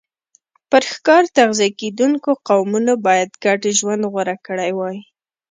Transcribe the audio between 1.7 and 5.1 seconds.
کېدونکو قومونو باید ګډ ژوند غوره کړی وای